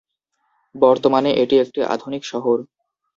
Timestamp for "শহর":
2.25-2.57